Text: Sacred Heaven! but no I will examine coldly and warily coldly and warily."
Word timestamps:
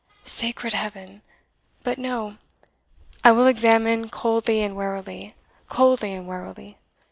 Sacred 0.23 0.73
Heaven! 0.73 1.21
but 1.83 1.99
no 1.99 2.37
I 3.23 3.31
will 3.31 3.45
examine 3.45 4.09
coldly 4.09 4.63
and 4.63 4.75
warily 4.75 5.35
coldly 5.69 6.11
and 6.13 6.25
warily." 6.27 6.79